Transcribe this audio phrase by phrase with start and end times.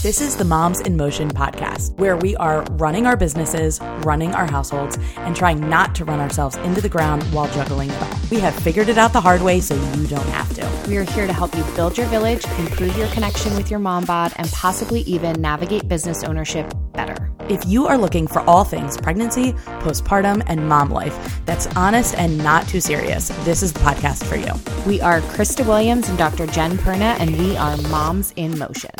[0.00, 4.46] This is the Moms in Motion podcast, where we are running our businesses, running our
[4.46, 8.20] households, and trying not to run ourselves into the ground while juggling it all.
[8.30, 10.88] We have figured it out the hard way so you don't have to.
[10.88, 14.04] We are here to help you build your village, improve your connection with your mom
[14.04, 17.32] bod, and possibly even navigate business ownership better.
[17.48, 22.38] If you are looking for all things pregnancy, postpartum, and mom life that's honest and
[22.38, 24.52] not too serious, this is the podcast for you.
[24.86, 26.46] We are Krista Williams and Dr.
[26.46, 28.92] Jen Perna, and we are Moms in Motion.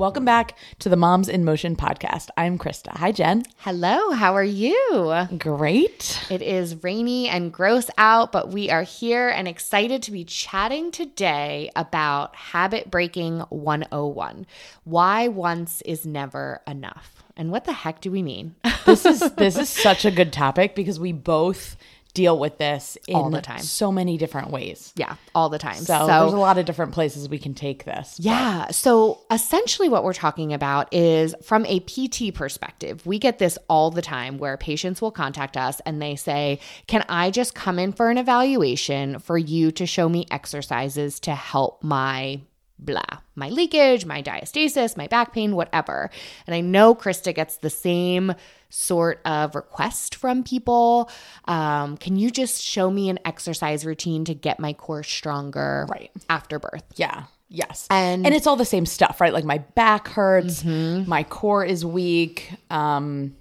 [0.00, 2.30] Welcome back to the Moms in Motion podcast.
[2.34, 2.96] I'm Krista.
[2.96, 3.42] Hi, Jen.
[3.58, 5.26] Hello, how are you?
[5.36, 6.24] Great.
[6.30, 10.90] It is rainy and gross out, but we are here and excited to be chatting
[10.90, 14.46] today about habit breaking 101.
[14.84, 17.22] Why once is never enough.
[17.36, 18.54] And what the heck do we mean?
[18.86, 21.76] This is this is such a good topic because we both
[22.14, 23.60] deal with this in All the time.
[23.60, 24.92] so many different ways.
[24.96, 25.76] yeah, all the time.
[25.76, 28.16] So, there's a lot of different places we can take this.
[28.18, 28.68] Yeah.
[28.70, 33.04] So essentially, what we're talking about is from a PT perspective.
[33.06, 37.04] We get this all the time where patients will contact us and they say, Can
[37.08, 41.82] I just come in for an evaluation for you to show me exercises to help
[41.82, 42.40] my
[42.84, 43.02] blah,
[43.34, 46.10] my leakage, my diastasis, my back pain, whatever?
[46.46, 48.34] And I know Krista gets the same
[48.70, 51.10] sort of request from people.
[51.46, 56.10] Um, can you just show me an exercise routine to get my core stronger Right.
[56.28, 56.84] after birth?
[56.96, 57.24] Yeah.
[57.48, 57.86] Yes.
[57.90, 59.32] And- and it's all the same stuff, right?
[59.32, 61.08] Like my back hurts, Mm-hmm.
[61.08, 62.52] my core is weak.
[62.70, 63.34] Um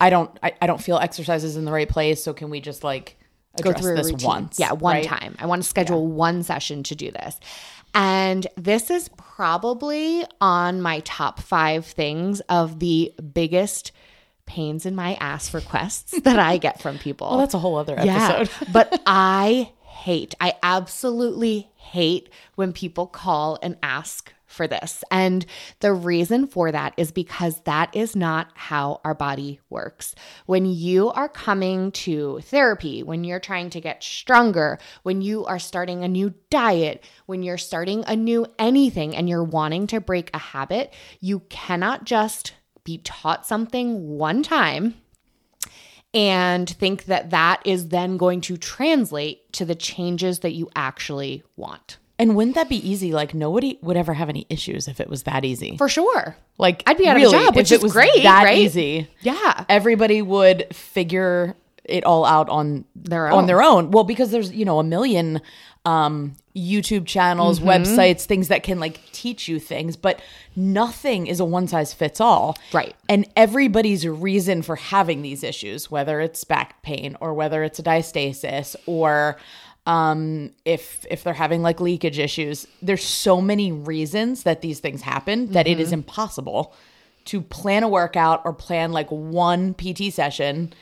[0.00, 2.84] I don't I, I don't feel exercises in the right place, so can we just
[2.84, 3.16] like
[3.60, 4.26] go through this routine.
[4.28, 4.58] once?
[4.60, 5.04] Yeah, one right?
[5.04, 5.34] time.
[5.40, 7.38] I want to schedule one session to do this.
[7.98, 13.90] And this is probably on my top five things of the biggest
[14.46, 17.26] pains in my ass requests that I get from people.
[17.30, 18.68] Well, that's a whole other yeah, episode.
[18.72, 25.04] but I hate, I absolutely hate when people call and ask for this.
[25.10, 25.46] And
[25.78, 30.14] the reason for that is because that is not how our body works.
[30.46, 35.58] When you are coming to therapy, when you're trying to get stronger, when you are
[35.60, 40.30] starting a new diet, when you're starting a new anything and you're wanting to break
[40.34, 44.94] a habit, you cannot just be taught something one time
[46.14, 51.42] and think that that is then going to translate to the changes that you actually
[51.54, 51.98] want.
[52.18, 53.12] And wouldn't that be easy?
[53.12, 55.76] Like nobody would ever have any issues if it was that easy.
[55.76, 56.36] For sure.
[56.58, 58.58] like I'd be out of a job, which if it is was great, that right?
[58.58, 59.08] easy.
[59.20, 59.64] Yeah.
[59.68, 63.46] Everybody would figure it all out on Their on own.
[63.46, 63.90] their own.
[63.92, 65.40] Well, because there's, you know, a million
[65.84, 67.68] um YouTube channels, Mm-hmm.
[67.68, 70.20] websites, things that can like teach you things, but
[70.56, 72.58] nothing is a one size fits all.
[72.72, 72.94] Right.
[73.08, 77.82] And everybody's reason for having these issues, whether it's back pain or whether it's a
[77.84, 79.36] diastasis or
[79.88, 85.02] um if if they're having like leakage issues, there's so many reasons that these things
[85.02, 86.74] happen that it is impossible
[87.24, 90.72] to plan a workout or plan like one PT session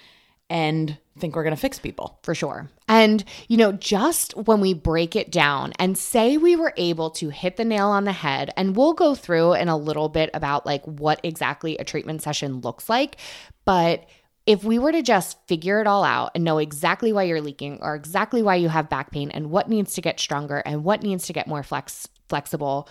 [0.50, 2.18] and think we're going to fix people.
[2.22, 2.68] For sure.
[2.88, 7.30] And, you know, just when we break it down and say we were able to
[7.30, 10.66] hit the nail on the head, and we'll go through in a little bit about
[10.66, 13.16] like what exactly a treatment session looks like.
[13.64, 14.06] But
[14.46, 17.78] if we were to just figure it all out and know exactly why you're leaking
[17.82, 21.02] or exactly why you have back pain and what needs to get stronger and what
[21.02, 22.88] needs to get more flex flexible,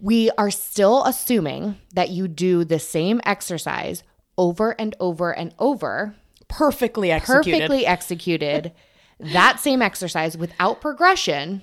[0.00, 4.02] we are still assuming that you do the same exercise
[4.38, 6.14] over and over and over
[6.48, 7.58] Perfectly executed.
[7.60, 8.72] perfectly executed
[9.20, 11.62] that same exercise without progression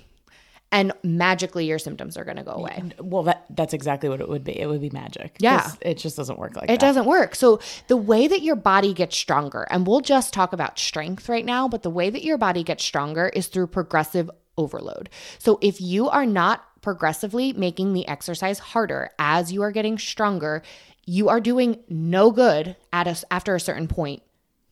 [0.74, 2.82] and magically your symptoms are going to go away.
[2.98, 4.58] Well, that that's exactly what it would be.
[4.58, 5.36] It would be magic.
[5.38, 6.72] Yeah, It just doesn't work like that.
[6.72, 6.86] It that.
[6.86, 7.36] doesn't work.
[7.36, 11.44] So, the way that your body gets stronger, and we'll just talk about strength right
[11.44, 15.10] now, but the way that your body gets stronger is through progressive overload.
[15.38, 20.62] So, if you are not progressively making the exercise harder as you are getting stronger,
[21.06, 24.22] you are doing no good at a, after a certain point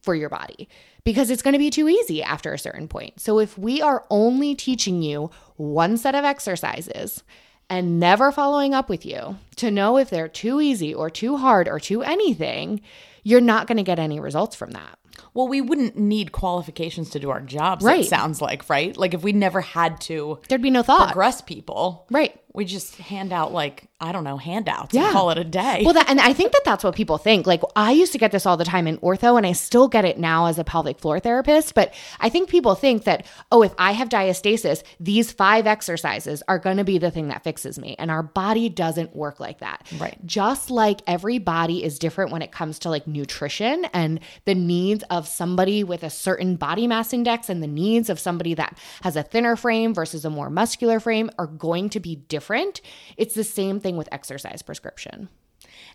[0.01, 0.69] for your body
[1.05, 3.21] because it's going to be too easy after a certain point.
[3.21, 5.31] So if we are only teaching you
[5.62, 7.23] one set of exercises
[7.71, 11.69] and never following up with you to know if they're too easy or too hard
[11.69, 12.81] or too anything,
[13.22, 14.98] you're not going to get any results from that.
[15.34, 17.84] Well, we wouldn't need qualifications to do our jobs.
[17.84, 18.00] Right.
[18.00, 18.97] It sounds like right.
[18.97, 21.06] Like if we never had to There'd be no thought.
[21.09, 22.38] progress people, Right.
[22.54, 25.04] We just hand out like I don't know handouts Yeah.
[25.04, 25.82] and call it a day.
[25.84, 27.47] Well, that, and I think that that's what people think.
[27.47, 30.04] Like, I used to get this all the time in ortho, and I still get
[30.04, 31.72] it now as a pelvic floor therapist.
[31.74, 36.59] But I think people think that, oh, if I have diastasis, these five exercises are
[36.59, 37.94] going to be the thing that fixes me.
[37.97, 39.86] And our body doesn't work like that.
[39.98, 40.18] Right.
[40.26, 45.02] Just like every body is different when it comes to like nutrition and the needs
[45.04, 49.16] of somebody with a certain body mass index and the needs of somebody that has
[49.16, 52.81] a thinner frame versus a more muscular frame are going to be different.
[53.16, 55.28] It's the same thing with exercise prescription.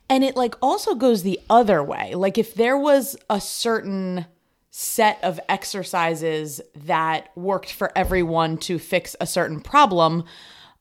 [0.10, 2.16] And it like also goes the other way.
[2.16, 4.26] Like if there was a certain
[4.70, 10.24] set of exercises that worked for everyone to fix a certain problem,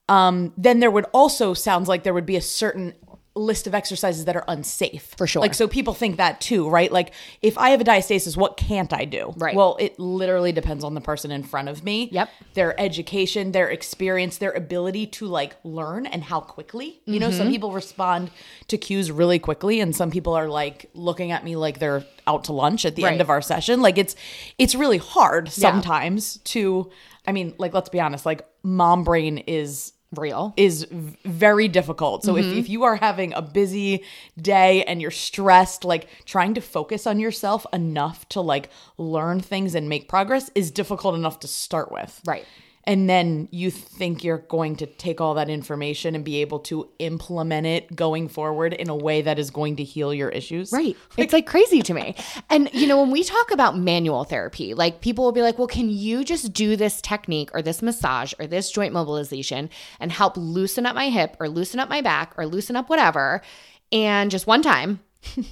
[0.08, 2.94] um, then there would also sounds like there would be a certain
[3.36, 5.14] list of exercises that are unsafe.
[5.16, 5.42] For sure.
[5.42, 6.90] Like so people think that too, right?
[6.90, 7.12] Like
[7.42, 9.34] if I have a diastasis, what can't I do?
[9.36, 9.54] Right.
[9.54, 12.08] Well, it literally depends on the person in front of me.
[12.12, 12.30] Yep.
[12.54, 17.00] Their education, their experience, their ability to like learn and how quickly.
[17.04, 17.38] You know, Mm-hmm.
[17.38, 18.30] some people respond
[18.68, 22.44] to cues really quickly and some people are like looking at me like they're out
[22.44, 23.12] to lunch at the Right.
[23.12, 23.82] end of our session.
[23.82, 24.16] Like it's
[24.58, 26.90] it's really hard sometimes to
[27.28, 30.54] I mean, like let's be honest, like mom brain is Real.
[30.56, 32.24] is very difficult.
[32.24, 32.52] So Mm-hmm.
[32.52, 34.04] if, if you are having a busy
[34.40, 39.74] day and you're stressed, like trying to focus on yourself enough to like learn things
[39.74, 42.20] and make progress is difficult enough to start with.
[42.26, 42.44] Right.
[42.86, 46.88] And then you think you're going to take all that information and be able to
[47.00, 50.72] implement it going forward in a way that is going to heal your issues.
[50.72, 50.96] Right.
[51.16, 52.14] It's like crazy to me.
[52.50, 55.66] And, you know, when we talk about manual therapy, like people will be like, well,
[55.66, 60.36] can you just do this technique or this massage or this joint mobilization and help
[60.36, 63.42] loosen up my hip or loosen up my back or loosen up whatever?
[63.90, 65.00] And just one time,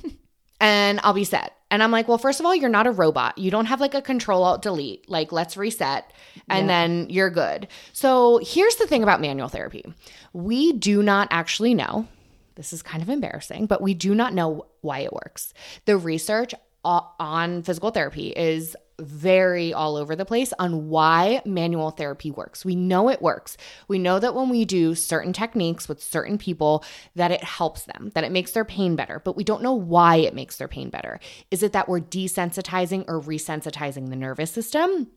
[0.61, 1.57] and I'll be set.
[1.75, 3.37] And I'm like, well, first of all, you're not a robot.
[3.37, 5.11] You don't have like a control alt delete.
[5.11, 6.09] Like, let's reset
[6.49, 7.67] and then you're good.
[7.93, 9.85] So here's the thing about manual therapy
[10.33, 12.07] we do not actually know.
[12.55, 15.53] This is kind of embarrassing, but we do not know why it works.
[15.85, 22.31] The research on physical therapy is very all over the place on why manual therapy
[22.31, 22.65] works.
[22.65, 23.57] We know it works.
[23.89, 26.85] We know that when we do certain techniques with certain people
[27.17, 30.17] that it helps them, that it makes their pain better, but we don't know why
[30.17, 31.19] it makes their pain better.
[31.51, 35.09] Is it that we're desensitizing or resensitizing the nervous system?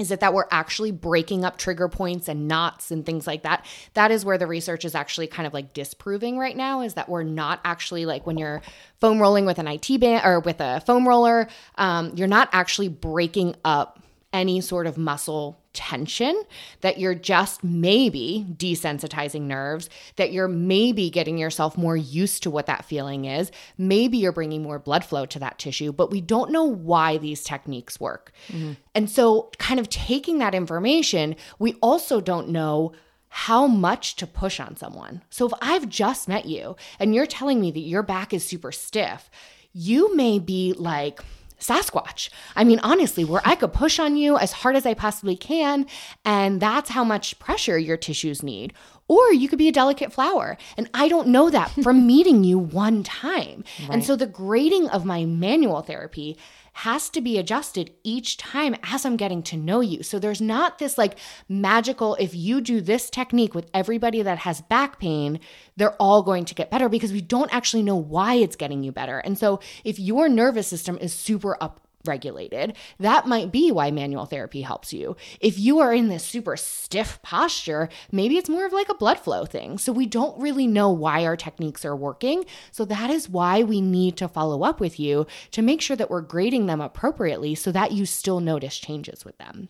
[0.00, 3.66] Is it that we're actually breaking up trigger points and knots and things like that?
[3.92, 7.10] That is where the research is actually kind of like disproving right now is that
[7.10, 8.62] we're not actually like when you're
[8.98, 12.88] foam rolling with an IT band or with a foam roller, um, you're not actually
[12.88, 14.02] breaking up
[14.32, 16.42] any sort of muscle tension,
[16.80, 22.66] that you're just maybe desensitizing nerves, that you're maybe getting yourself more used to what
[22.66, 23.50] that feeling is.
[23.78, 27.44] Maybe you're bringing more blood flow to that tissue, but we don't know why these
[27.44, 28.32] techniques work.
[28.48, 28.72] Mm-hmm.
[28.94, 32.92] And so, kind of taking that information, we also don't know
[33.30, 35.22] how much to push on someone.
[35.30, 38.72] So if I've just met you and you're telling me that your back is super
[38.72, 39.30] stiff,
[39.72, 41.20] you may be like,
[41.60, 42.30] Sasquatch.
[42.56, 45.86] I mean, honestly, where I could push on you as hard as I possibly can,
[46.24, 48.72] and that's how much pressure your tissues need.
[49.08, 50.56] Or you could be a delicate flower.
[50.76, 53.64] And I don't know that from meeting you one time.
[53.90, 56.38] And so the grading of my manual therapy
[56.80, 60.02] has to be adjusted each time as I'm getting to know you.
[60.02, 64.62] So there's not this like magical, if you do this technique with everybody that has
[64.62, 65.40] back pain,
[65.76, 68.92] they're all going to get better because we don't actually know why it's getting you
[68.92, 69.18] better.
[69.18, 74.26] And so if your nervous system is super up regulated, that might be why manual
[74.26, 75.16] therapy helps you.
[75.40, 79.18] If you are in this super stiff posture, maybe it's more of like a blood
[79.18, 79.78] flow thing.
[79.78, 82.44] So we don't really know why our techniques are working.
[82.70, 86.10] So that is why we need to follow up with you to make sure that
[86.10, 89.68] we're grading them appropriately so that you still notice changes with them.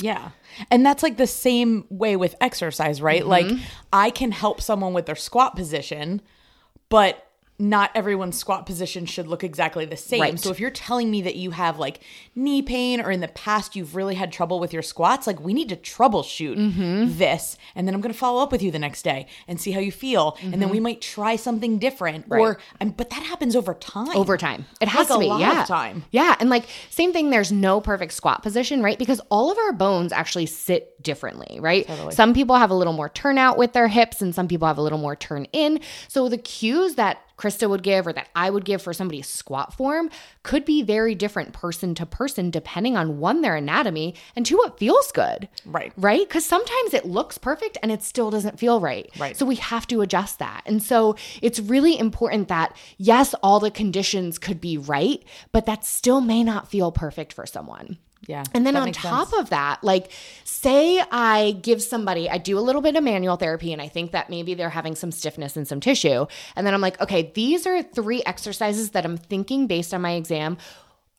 [0.00, 0.30] Yeah.
[0.70, 3.26] And that's like the same way with exercise, right?
[3.26, 3.62] Like mm-hmm.
[3.92, 6.22] I can help someone with their squat position,
[6.88, 7.27] but
[7.58, 10.20] not everyone's squat position should look exactly the same.
[10.20, 10.38] Right.
[10.38, 12.00] So if you're telling me that you have like
[12.36, 15.52] knee pain or in the past you've really had trouble with your squats, like we
[15.52, 17.56] need to troubleshoot this.
[17.74, 19.80] And then I'm going to follow up with you the next day and see how
[19.80, 20.36] you feel.
[20.42, 24.16] And then we might try something different or um, but that happens over time.
[24.16, 24.66] over time.
[24.80, 25.64] It has Like to be, yeah.
[25.64, 26.04] time.
[26.12, 27.30] Yeah, and like same thing.
[27.30, 28.98] There's no perfect squat position, right?
[28.98, 31.86] Because all of our bones actually sit differently, right?
[32.12, 34.82] Some people have a little more turnout with their hips, and some people have a
[34.82, 35.80] little more turn in.
[36.08, 39.72] So the cues that Krista would give or that I would give for somebody's squat
[39.74, 40.10] form
[40.42, 44.78] could be very different person to person, depending on one their anatomy and two what
[44.78, 45.48] feels good.
[45.64, 45.92] Right.
[45.96, 46.28] Right?
[46.28, 49.08] Because sometimes it looks perfect and it still doesn't feel right.
[49.18, 49.36] Right.
[49.36, 50.62] So we have to adjust that.
[50.66, 55.84] And so it's really important that, yes, all the conditions could be right, but that
[55.84, 57.98] still may not feel perfect for someone.
[58.26, 58.44] Yeah.
[58.52, 59.40] And then on top sense.
[59.40, 60.10] of that, like
[60.44, 64.12] say I give somebody, I do a little bit of manual therapy and I think
[64.12, 66.26] that maybe they're having some stiffness in some tissue.
[66.56, 70.12] And then I'm like, okay, these are three exercises that I'm thinking based on my
[70.12, 70.58] exam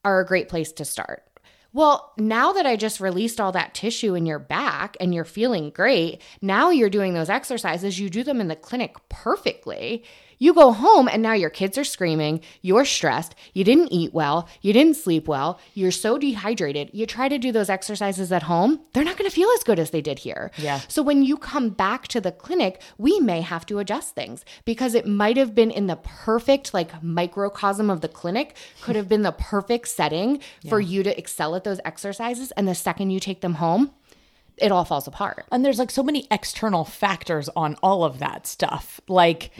[0.03, 1.23] are a great place to start.
[1.71, 5.69] Well, now that I just released all that tissue in your back and you're feeling
[5.69, 10.03] great, now you're doing those exercises, you do them in the clinic perfectly.
[10.41, 14.47] You go home and now your kids are screaming, you're stressed, you didn't eat well,
[14.61, 16.89] you didn't sleep well, you're so dehydrated.
[16.93, 19.79] You try to do those exercises at home, they're not going to feel as good
[19.79, 20.49] as they did here.
[20.57, 20.79] Yeah.
[20.87, 24.95] So when you come back to the clinic, we may have to adjust things because
[24.95, 29.23] it might have been in the perfect like microcosm of the clinic, could have been
[29.23, 33.41] the perfect setting for you to excel at those exercises and the second you take
[33.41, 33.91] them home,
[34.61, 35.45] it all falls apart.
[35.51, 38.99] And there's like so many external factors on all of that stuff.
[39.07, 39.51] Like,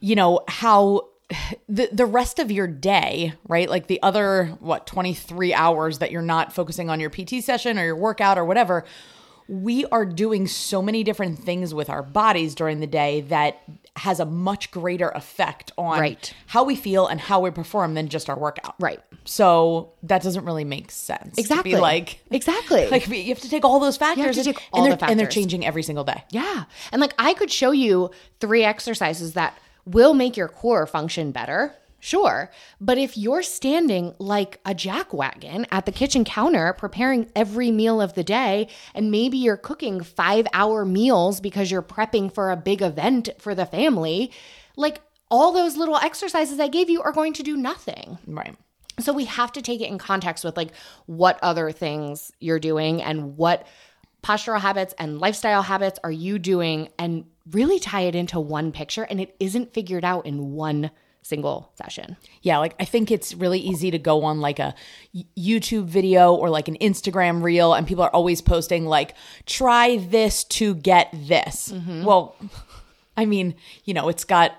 [0.00, 1.08] you know, how
[1.68, 3.68] the the rest of your day, right?
[3.68, 7.84] Like the other what 23 hours that you're not focusing on your PT session or
[7.84, 8.84] your workout or whatever,
[9.48, 13.60] we are doing so many different things with our bodies during the day that
[13.96, 16.32] has a much greater effect on Right.
[16.46, 18.74] how we feel and how we perform than just our workout.
[18.78, 19.00] Right.
[19.24, 21.34] So that doesn't really make sense.
[21.36, 21.74] to Exactly.
[21.76, 22.88] Like exactly.
[22.90, 25.10] like you have to take all those factors to and- take all and, the they're,
[25.10, 26.22] and they're changing every single day.
[26.30, 26.64] Yeah.
[26.92, 31.74] And like I could show you three exercises that will make your core function better.
[32.00, 32.50] Sure.
[32.80, 38.14] But if you're standing like a jackwagon at the kitchen counter preparing every meal of
[38.14, 42.82] the day, and maybe you're cooking five hour meals because you're prepping for a big
[42.82, 44.30] event for the family,
[44.76, 45.00] like
[45.30, 48.18] all those little exercises I gave you are going to do nothing.
[48.26, 48.56] Right.
[49.00, 50.70] So we have to take it in context with like
[51.06, 53.66] what other things you're doing and what
[54.22, 59.04] postural habits and lifestyle habits are you doing and really tie it into one picture
[59.04, 60.90] and it isn't figured out in one
[61.22, 62.16] single session.
[62.42, 64.74] Yeah, like I think it's really easy to go on like a
[65.36, 69.14] YouTube video or like an Instagram reel and people are always posting like
[69.46, 71.70] try this to get this.
[71.72, 72.04] Mm-hmm.
[72.04, 72.36] Well,
[73.16, 74.52] I mean, you know, it's got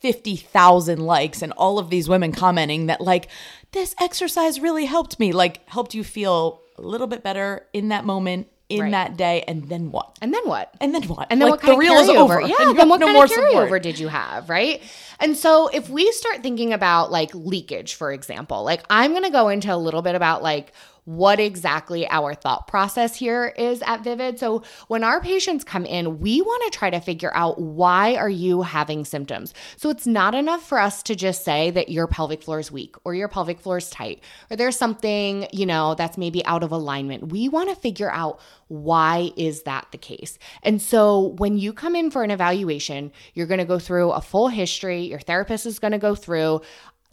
[0.00, 3.28] 50,000 likes and all of these women commenting that like
[3.72, 8.04] this exercise really helped me, like helped you feel a little bit better in that
[8.04, 8.90] moment in Right.
[8.92, 10.16] that day and then what?
[10.22, 10.72] And then what?
[10.80, 11.26] And then what?
[11.30, 12.16] And then Like, what kind the of is carryover?
[12.18, 12.40] over.
[12.40, 13.82] Yeah, and then what no kind more of carryover support.
[13.82, 14.80] did you have, right?
[15.18, 19.48] And so if we start thinking about like leakage, for example, like I'm gonna go
[19.48, 20.72] into a little bit about like
[21.10, 24.38] what exactly our thought process here is at Vivid.
[24.38, 28.30] So when our patients come in, we want to try to figure out why are
[28.30, 29.52] you having symptoms.
[29.76, 32.94] So it's not enough for us to just say that your pelvic floor is weak
[33.04, 36.70] or your pelvic floor is tight or there's something, you know, that's maybe out of
[36.70, 37.32] alignment.
[37.32, 38.38] We want to figure out
[38.68, 40.38] why is that the case?
[40.62, 44.20] And so when you come in for an evaluation, you're going to go through a
[44.20, 46.60] full history, your therapist is going to go through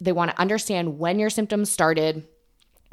[0.00, 2.24] they want to understand when your symptoms started,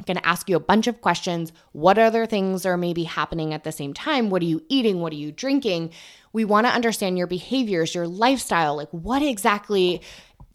[0.04, 1.52] going to ask you a bunch of questions.
[1.72, 4.30] What other things are maybe happening at the same time?
[4.30, 5.00] What are you eating?
[5.00, 5.90] What are you drinking?
[6.32, 8.76] We want to understand your behaviors, your lifestyle.
[8.76, 10.02] Like, what exactly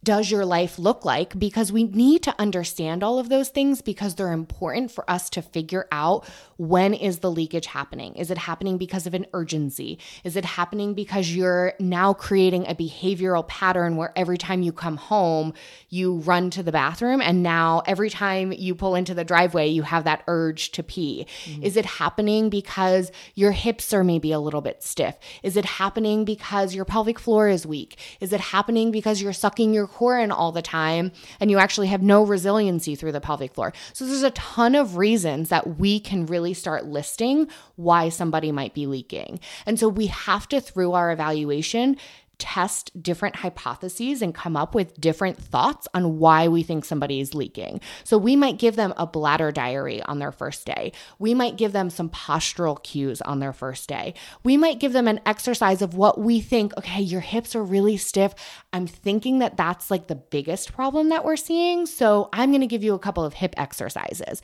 [0.03, 1.37] does your life look like?
[1.37, 5.43] Because we need to understand all of those things because they're important for us to
[5.43, 6.27] figure out
[6.57, 8.15] when is the leakage happening?
[8.15, 9.99] Is it happening because of an urgency?
[10.23, 14.97] Is it happening because you're now creating a behavioral pattern where every time you come
[14.97, 15.53] home,
[15.89, 19.83] you run to the bathroom and now every time you pull into the driveway, you
[19.83, 21.27] have that urge to pee?
[21.45, 21.63] Mm-hmm.
[21.63, 25.17] Is it happening because your hips are maybe a little bit stiff?
[25.43, 27.99] Is it happening because your pelvic floor is weak?
[28.19, 31.87] Is it happening because you're sucking your core in all the time and you actually
[31.87, 33.73] have no resiliency through the pelvic floor?
[33.93, 38.73] So there's a ton of reasons that we can really start listing why somebody might
[38.73, 39.39] be leaking.
[39.65, 41.97] And so we have to, through our evaluation,
[42.41, 47.35] test different hypotheses and come up with different thoughts on why we think somebody is
[47.35, 47.79] leaking.
[48.03, 50.91] So we might give them a bladder diary on their first day.
[51.19, 54.15] We might give them some postural cues on their first day.
[54.43, 57.95] We might give them an exercise of what we think, okay, your hips are really
[57.95, 58.33] stiff.
[58.73, 61.85] I'm thinking that that's like the biggest problem that we're seeing.
[61.85, 64.41] So I'm going to give you a couple of hip exercises.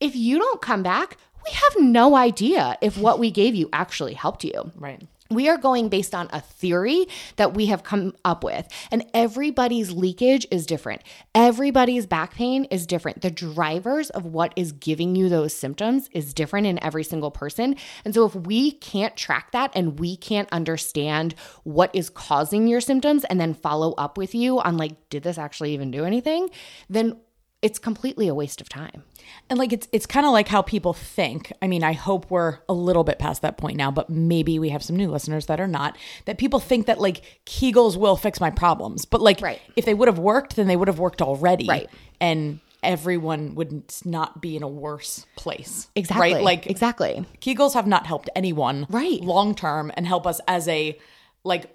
[0.00, 1.16] If you don't come back,
[1.46, 4.72] we have no idea if what we gave you actually helped you.
[4.74, 5.06] Right.
[5.30, 7.06] We are going based on a theory
[7.36, 11.02] that we have come up with, and everybody's leakage is different.
[11.34, 13.20] Everybody's back pain is different.
[13.20, 17.76] The drivers of what is giving you those symptoms is different in every single person.
[18.06, 22.80] And so, if we can't track that and we can't understand what is causing your
[22.80, 26.48] symptoms and then follow up with you on, like, did this actually even do anything?
[26.88, 27.18] Then
[27.60, 29.02] it's completely a waste of time.
[29.50, 31.52] And like it's it's kind of like how people think.
[31.60, 34.68] I mean, I hope we're a little bit past that point now, but maybe we
[34.68, 35.96] have some new listeners that are not.
[36.26, 39.04] That people think that like Kegels will fix my problems.
[39.04, 39.60] But like Right.
[39.76, 41.66] if they would have worked, then they would have worked already.
[41.66, 41.88] Right.
[42.20, 45.88] And everyone would not be in a worse place.
[45.96, 46.34] Exactly.
[46.34, 46.42] Right?
[46.44, 47.26] Like exactly.
[47.40, 49.20] Kegels have not helped anyone Right.
[49.20, 50.96] long term and help us as a
[51.42, 51.74] like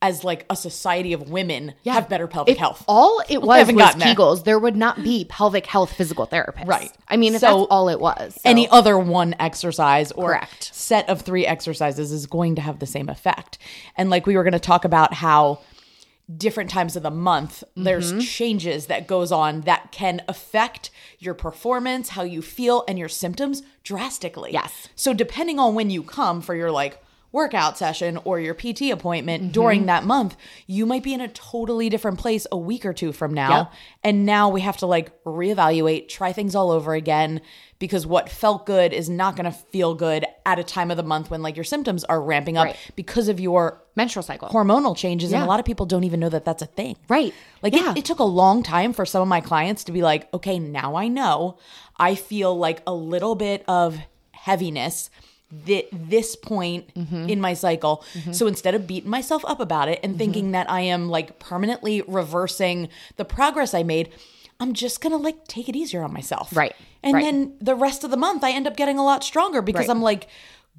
[0.00, 2.84] as like a society of women have better pelvic If health.
[2.86, 4.14] all it was was gotten there.
[4.14, 6.66] Kegels, there would not be pelvic health physical therapists.
[6.68, 6.92] Right.
[7.08, 8.34] I mean, if So that's all it was.
[8.34, 10.70] So- any other one exercise or Correct.
[10.72, 13.58] set of three exercises is going to have the same effect.
[13.96, 15.62] And like we were going to talk about how
[16.36, 18.20] different times of the month there's Mm-hmm.
[18.20, 23.62] changes that goes on that can affect your performance how you feel and your symptoms
[23.82, 24.88] drastically Yes.
[24.94, 29.42] so depending on when you come for your like workout session or your pt appointment
[29.42, 29.52] Mm-hmm.
[29.52, 33.12] during that month you might be in a totally different place a week or two
[33.12, 33.72] from now Yep.
[34.04, 37.40] and now we have to like reevaluate try things all over again
[37.78, 41.02] because what felt good is not going to feel good at a time of the
[41.02, 42.76] month when like your symptoms are ramping up Right.
[42.96, 44.48] because of your Menstrual cycle.
[44.48, 47.34] hormonal changes and a lot of people don't even know that that's a thing Right.
[47.62, 47.90] like Yeah.
[47.92, 50.58] it, it took a long time for some of my clients to be like okay
[50.58, 51.58] now i know
[51.98, 53.98] i feel like a little bit of
[54.32, 55.10] heaviness
[55.66, 57.28] th- this point Mm-hmm.
[57.28, 60.18] in my cycle so instead of beating myself up about it and Mm-hmm.
[60.18, 64.10] thinking that i am like permanently reversing the progress i made
[64.60, 66.74] i'm just gonna like take it easier on myself Right.
[67.02, 67.24] and Right.
[67.24, 69.94] then the rest of the month i end up getting a lot stronger because Right.
[69.96, 70.28] i'm like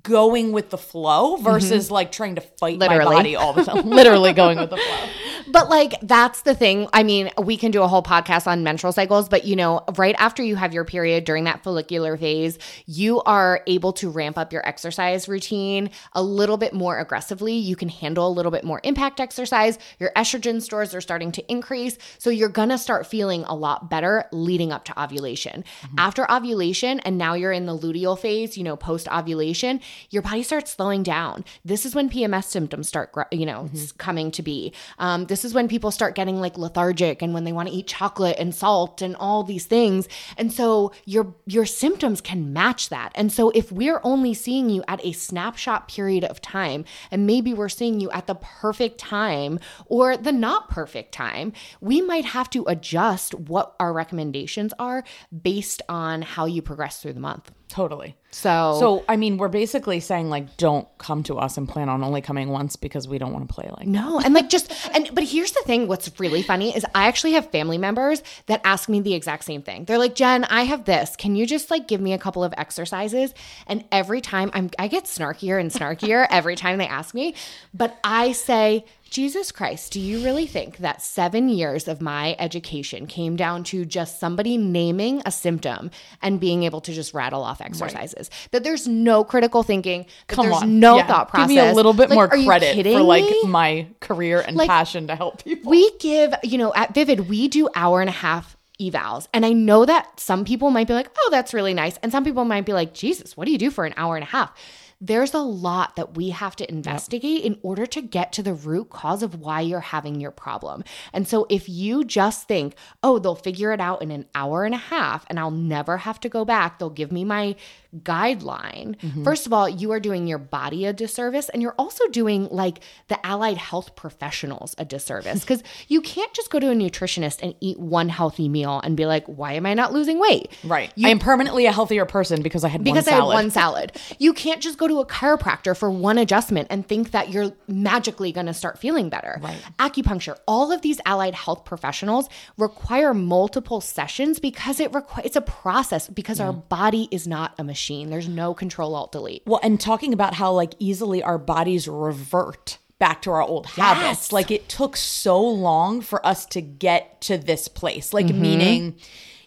[0.04, 2.80] going with the flow versus like trying to fight Mm-hmm.
[2.82, 3.06] Literally.
[3.06, 5.08] my body all the time literally going with the flow
[5.52, 6.88] But like that's the thing.
[6.94, 10.16] I mean, we can do a whole podcast on menstrual cycles, but you know, right
[10.20, 14.54] after you have your period during that follicular phase, you are able to ramp up
[14.54, 17.54] your exercise routine a little bit more aggressively.
[17.54, 19.80] You can handle a little bit more impact exercise.
[20.00, 23.90] Your estrogen stores are starting to increase, so you're going to start feeling a lot
[23.90, 25.64] better leading up to ovulation.
[25.98, 30.44] After ovulation and now you're in the luteal phase, you know, post ovulation, your body
[30.44, 31.46] starts slowing down.
[31.64, 34.74] This is when PMS symptoms start, you know, s- coming to be.
[34.98, 37.88] Um, this is when people start getting like lethargic and when they want to eat
[37.88, 40.08] chocolate and salt and all these things.
[40.38, 43.12] And so your your symptoms can match that.
[43.16, 47.54] And so if we're only seeing you at a snapshot period of time and maybe
[47.54, 52.50] we're seeing you at the perfect time or the not perfect time, we might have
[52.52, 55.04] to adjust what our recommendations are
[55.42, 57.52] based on how you progress through the month.
[57.70, 61.90] Totally So, So, I mean, we're basically saying like, don't come to us and plan
[61.90, 63.88] on only coming once because we don't want to play like.
[63.88, 67.34] No, and like just and but here's the thing what's really funny is I actually
[67.34, 69.86] have family members that ask me the exact same thing.
[69.86, 71.16] They're like, "Jen, I have this.
[71.16, 73.34] Can you just like give me a couple of exercises?"
[73.68, 77.36] And every time I'm I get snarkier and snarkier every time they ask me,
[77.74, 83.08] but I say, Jesus Christ, do you really think that seven years of my education
[83.08, 85.90] came down to just somebody naming a symptom
[86.22, 88.30] and being able to just rattle off exercises?
[88.52, 91.08] That there's no critical thinking, that Come there's on, no Yeah.
[91.08, 91.50] thought process.
[91.50, 93.44] Give me a little bit Like, more credit for like me?
[93.48, 95.72] my career and Like, passion to help people.
[95.72, 99.28] we give, you know, at Vivid, we do hour and a half evals.
[99.34, 101.98] And I know that some people might be like, oh, that's really nice.
[102.04, 104.24] And some people might be like, Jesus, what do you do for an hour and
[104.24, 104.54] a half?
[105.02, 108.90] There's a lot that we have to investigate in order to get to the root
[108.90, 110.84] cause of why you're having your problem.
[111.14, 114.76] And so if you just think, oh, they'll figure it out in an hour and
[114.76, 117.56] a half and I'll never have to go back, they'll give me my
[117.98, 118.96] guideline.
[118.98, 119.24] Mm-hmm.
[119.24, 122.82] First of all, you are doing your body a disservice and you're also doing like
[123.08, 127.56] the allied health professionals a disservice because you can't just go to a nutritionist and
[127.62, 130.52] eat one healthy meal and be like, why am I not losing weight?
[130.64, 130.92] right.
[131.04, 133.94] I am permanently a healthier person because I had Because I had one salad.
[134.18, 138.32] You can't just go to a chiropractor for one adjustment and think that you're magically
[138.32, 139.40] going to start feeling better.
[139.42, 139.58] Right.
[139.80, 145.42] Acupuncture, all of these allied health professionals require multiple sessions because it requires it's a
[145.42, 148.10] process because our body is not a machine.
[148.10, 149.44] There's no control alt delete.
[149.46, 154.32] Well, and talking about how like easily our bodies revert back to our old habits.
[154.32, 158.14] Like it took so long for us to get to this place.
[158.14, 158.42] Like Mm-hmm.
[158.42, 158.96] meaning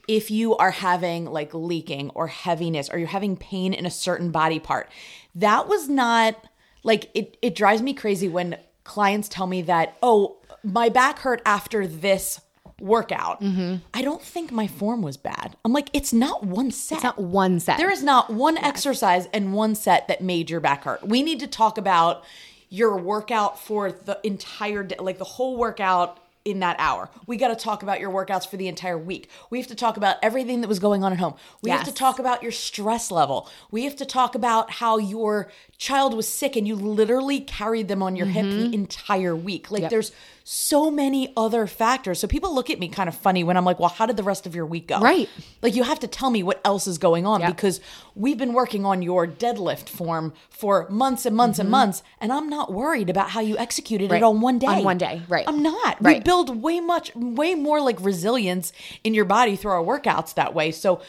[0.09, 4.31] if you are having like leaking or heaviness or you're having pain in a certain
[4.31, 4.91] body part,
[5.35, 6.45] that was not
[6.83, 11.41] like it it drives me crazy when clients tell me that, "Oh, my back hurt
[11.47, 12.41] after this
[12.81, 13.77] workout." Mm-hmm.
[13.95, 15.57] I don't think my form was bad.
[15.65, 16.97] I'm like, it's not one set.
[16.97, 17.79] It's not one set.
[17.79, 21.07] There is not one exercise and one set that made your back hurt.
[21.07, 22.25] We need to talk about
[22.69, 27.09] your workout for the entire day, like the whole workout in that hour.
[27.27, 29.29] We got to talk about your workouts for the entire week.
[29.51, 31.35] We have to talk about everything that was going on at home.
[31.63, 33.49] We have to talk about your stress level.
[33.71, 38.03] We have to talk about how your child was sick and you literally carried them
[38.03, 38.71] on your hip Mm-hmm.
[38.71, 39.71] the entire week.
[39.71, 40.11] Like there's
[40.45, 42.19] so many other factors.
[42.21, 44.23] So people look at me kind of funny when I'm like, "Well, how did the
[44.23, 45.29] rest of your week go?" Right.
[45.63, 47.81] Like you have to tell me what else is going on because
[48.15, 52.49] we've been working on your deadlift form for months and months and months, and I'm
[52.49, 54.13] not worried about how you executed Mm-hmm.
[54.13, 54.23] Right.
[54.23, 54.67] it on one day.
[54.67, 55.45] On one day, right.
[55.47, 56.01] I'm not.
[56.01, 56.25] We Right.
[56.25, 58.73] build way much, way more like resilience
[59.05, 60.73] in your body through our workouts that way.
[60.73, 61.01] So.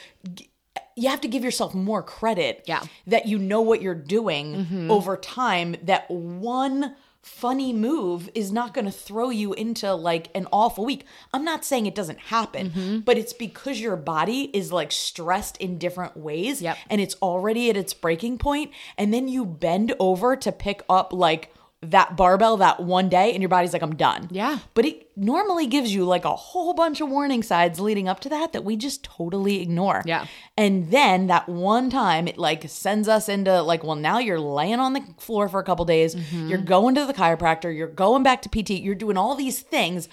[0.95, 2.77] You have to give yourself more credit Yeah.
[2.81, 3.09] Mm-hmm.
[3.09, 5.75] that you know what you're doing over time.
[5.83, 11.05] That one funny move is not going to throw you into like an awful week.
[11.33, 12.99] I'm not saying it doesn't happen, Mm-hmm.
[12.99, 16.77] but it's because your body is like stressed in different ways Yep.
[16.89, 21.13] and it's already at its breaking point and then you bend over to pick up
[21.13, 21.53] like
[21.91, 24.27] that barbell that one day and your body's like, I'm done.
[24.31, 24.59] Yeah.
[24.73, 28.29] But it normally gives you like a whole bunch of warning signs leading up to
[28.29, 30.01] that that we just totally ignore.
[30.05, 30.25] Yeah.
[30.57, 34.79] And then that one time it like sends us into like, well, now you're laying
[34.79, 36.15] on the floor for a couple days.
[36.15, 36.47] Mm-hmm.
[36.49, 37.75] You're going to the chiropractor.
[37.75, 38.71] You're going back to PT.
[38.71, 40.09] You're doing all these things.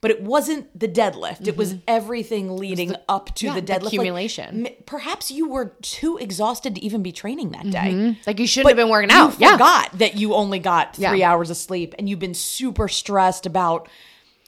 [0.00, 1.48] But it wasn't the deadlift.
[1.48, 3.54] It was everything leading up to Mm-hmm.
[3.56, 3.82] yeah, the the deadlift.
[3.82, 4.66] Like, accumulation.
[4.68, 8.16] m- perhaps you were too exhausted to even be training that day.
[8.26, 9.32] Like you shouldn't have been working out.
[9.40, 9.52] You yeah.
[9.52, 11.32] forgot that you only got three Yeah.
[11.32, 13.88] hours of sleep and you've been super stressed about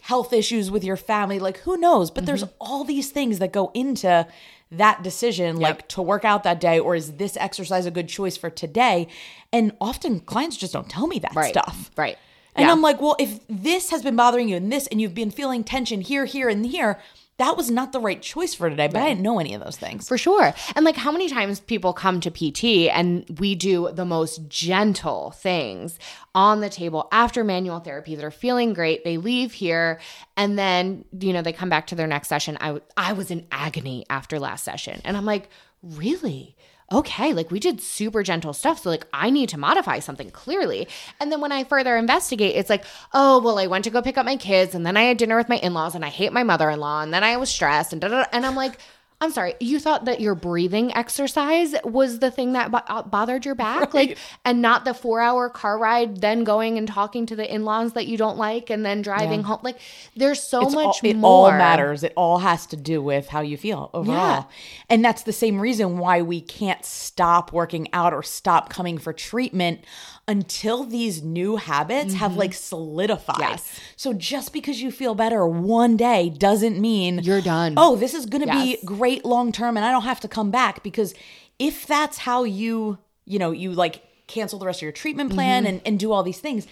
[0.02, 1.38] health issues with your family.
[1.40, 2.10] Like, who knows?
[2.12, 2.54] But there's Mm-hmm.
[2.60, 4.26] all these things that go into
[4.72, 8.36] that decision, like to work out that day, or is this exercise a good choice
[8.36, 9.08] for today?
[9.52, 11.50] And often clients just don't tell me that Right.
[11.52, 11.90] stuff.
[11.96, 12.16] Right.
[12.56, 12.72] And Yeah.
[12.72, 15.62] I'm like, well, if this has been bothering you and this, and you've been feeling
[15.64, 16.98] tension here, here, and here,
[17.38, 18.86] that was not the right choice for today.
[18.88, 20.06] But I didn't know any of those things.
[20.06, 20.52] For sure.
[20.76, 25.30] And like how many times people come to PT and we do the most gentle
[25.30, 25.98] things
[26.34, 28.14] on the table after manual therapy.
[28.14, 29.04] They're feeling great.
[29.04, 30.00] They leave here
[30.36, 32.58] and then, you know, they come back to their next session.
[32.60, 35.00] I w- I was in agony after last session.
[35.06, 35.48] And I'm like,
[35.82, 36.56] "Really?"
[36.92, 38.80] Okay, like we did super gentle stuff.
[38.82, 40.88] So, like, I need to modify something clearly.
[41.20, 44.18] And then when I further investigate, it's like, oh, well, I went to go pick
[44.18, 46.32] up my kids and then I had dinner with my in laws and I hate
[46.32, 48.02] my mother in law and then I was stressed and.
[48.02, 48.78] And I'm like,
[49.22, 53.44] I'm sorry, you thought that your breathing exercise was the thing that bo- uh, bothered
[53.44, 57.36] your back, like, and not the four hour car ride, then going and talking to
[57.36, 59.58] the in laws that you don't like, and then driving home.
[59.62, 59.78] Like,
[60.16, 61.30] there's so It's all- much it more.
[61.30, 62.02] all matters.
[62.02, 64.16] It all has to do with how you feel overall.
[64.16, 64.42] Yeah.
[64.88, 69.12] And that's the same reason why we can't stop working out or stop coming for
[69.12, 69.80] treatment
[70.28, 73.34] until these new habits have like solidified.
[73.36, 73.50] Mm-hmm.
[73.50, 73.80] Yes.
[73.96, 77.74] So just because you feel better one day doesn't mean You're done.
[77.76, 78.78] Oh, this is going to be Yes.
[79.10, 81.14] Great long term and I don't have to come back because
[81.58, 85.64] if that's how you, you know, you like cancel the rest of your treatment plan
[85.64, 85.68] Mm-hmm.
[85.68, 86.66] and, and do all these things,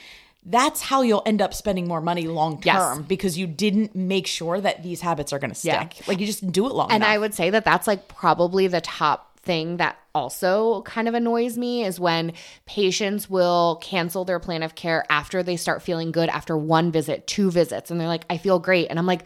[0.47, 2.77] that's how you'll end up spending more money long Yes.
[2.77, 5.99] term because you didn't make sure that these habits are going to stick.
[5.99, 6.05] Yeah.
[6.07, 7.09] Like you just do it long And enough.
[7.15, 11.57] I would say that that's like probably the top thing that also kind of annoys
[11.57, 12.33] me is when
[12.67, 17.27] patients will cancel their plan of care after they start feeling good after one visit,
[17.27, 18.89] two visits, and they're like, I feel great.
[18.91, 19.25] And I'm like,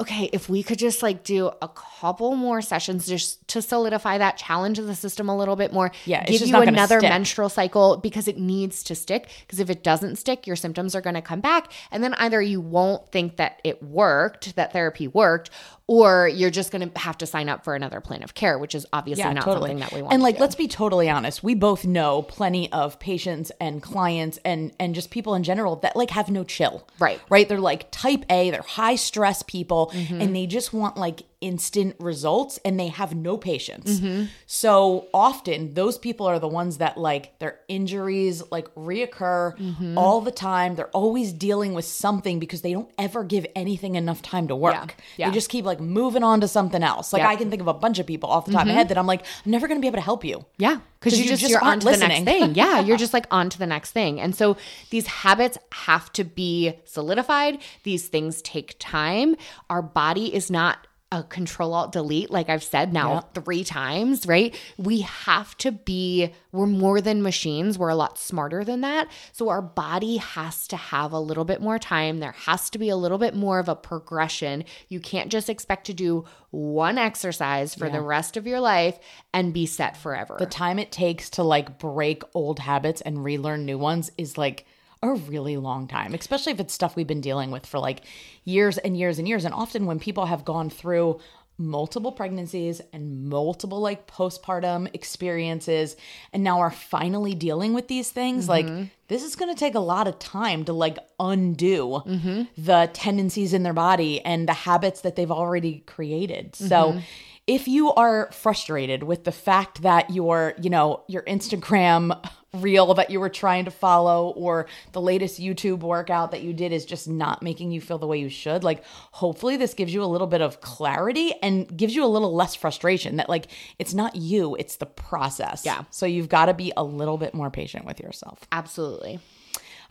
[0.00, 4.36] okay, if we could just like do a couple more sessions just to solidify that,
[4.36, 7.10] challenge the system a little bit more, Yeah, give you not another stick.
[7.10, 9.28] menstrual cycle because it needs to stick.
[9.40, 11.70] Because if it doesn't stick, your symptoms are going to come back.
[11.92, 15.50] And then either you won't think that it worked, that therapy worked,
[15.86, 18.74] or you're just going to have to sign up for another plan of care, which
[18.74, 20.14] is obviously not something that we want.
[20.14, 21.42] And like, let's be totally honest.
[21.42, 25.94] We both know plenty of patients and clients and and just people in general that
[25.94, 26.88] like have no chill.
[26.98, 27.20] Right.
[27.28, 27.48] Right.
[27.48, 28.50] They're like type A.
[28.50, 30.20] They're high stress people, Mm-hmm.
[30.20, 34.00] and they just want like instant results, and they have no patience.
[34.00, 34.24] Mm-hmm.
[34.46, 39.98] So often, those people are the ones that like their injuries like reoccur Mm-hmm.
[39.98, 40.74] all the time.
[40.74, 44.96] They're always dealing with something because they don't ever give anything enough time to work.
[45.18, 45.28] Yeah.
[45.28, 47.12] They just keep like moving on to something else.
[47.12, 47.28] Like Yeah.
[47.28, 48.96] I can think of a bunch of people off the top of my head that
[48.98, 50.44] I'm like, I'm never going to be able to help you.
[50.56, 52.24] Yeah, because you, you just, just you're on aren't to the next listening.
[52.24, 52.54] thing.
[52.62, 54.20] Yeah, you're just like on to the next thing.
[54.20, 54.56] And so
[54.90, 57.58] these habits have to be solidified.
[57.82, 59.36] These things take time.
[59.68, 64.54] Our body is not a control alt delete like I've said now 3 times, right?
[64.76, 67.78] We have to be we're more than machines.
[67.78, 69.08] We're a lot smarter than that.
[69.32, 72.18] So our body has to have a little bit more time.
[72.18, 74.64] There has to be a little bit more of a progression.
[74.88, 78.98] You can't just expect to do one exercise for the rest of your life
[79.32, 80.36] and be set forever.
[80.38, 84.66] The time it takes to like break old habits and relearn new ones is like
[85.04, 88.00] a really long time, especially if it's stuff we've been dealing with for like
[88.44, 89.44] years and years and years.
[89.44, 91.20] And often when people have gone through
[91.56, 95.94] multiple pregnancies and multiple like postpartum experiences
[96.32, 98.84] and now are finally dealing with these things like mm-hmm.
[99.06, 102.42] this is going to take a lot of time to like undo mm-hmm.
[102.58, 106.56] the tendencies in their body and the habits that they've already created.
[106.56, 106.98] So mm-hmm.
[107.46, 112.18] If you are frustrated with the fact that your you know your instagram
[112.54, 116.72] reel that you were trying to follow or the latest YouTube workout that you did
[116.72, 120.02] is just not making you feel the way you should, like hopefully this gives you
[120.02, 123.94] a little bit of clarity and gives you a little less frustration that like it's
[123.94, 125.64] not you, it's the process.
[125.64, 125.84] Yeah.
[125.90, 128.46] So you've got to be a little bit more patient with yourself.
[128.52, 129.20] Absolutely.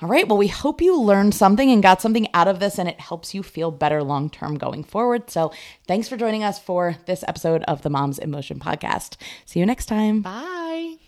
[0.04, 0.28] All right.
[0.28, 3.34] Well, we hope you learned something and got something out of this and it helps
[3.34, 5.30] you feel better long term going forward.
[5.30, 5.54] So
[5.88, 9.16] thanks for joining us for this episode of the Moms in Motion podcast.
[9.46, 10.22] See you next time.
[10.22, 11.03] Bye.